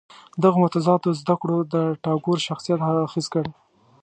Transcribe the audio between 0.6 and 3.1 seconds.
متضادو زده کړو د ټاګور شخصیت هر